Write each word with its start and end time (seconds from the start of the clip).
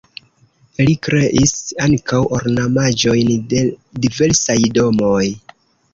Li 0.85 0.93
kreis 1.07 1.51
ankaŭ 1.87 2.21
ornamaĵojn 2.39 3.37
de 3.53 3.63
diversaj 4.07 4.57
domoj. 4.79 5.25